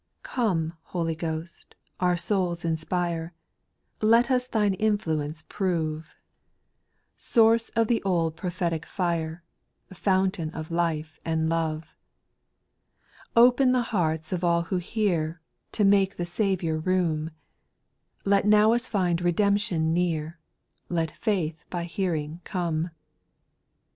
[0.23, 3.31] PjOME, Holy Ghost, our souls inspiie, yj
[4.01, 6.13] Let us Thine infLxxeiTvc.^ \ftQ^^^ 35 422 8P1RITVAL SONGS.
[7.17, 9.43] Source of the old prophetic fire,
[9.93, 11.95] Fountain of life and love.
[13.35, 13.41] 2.
[13.41, 15.39] Open the hearts of all who hear,
[15.73, 17.29] To make the Saviour room;
[18.25, 18.45] Now let
[18.75, 20.39] us find redemption near,
[20.89, 22.89] Let faith by hearing come.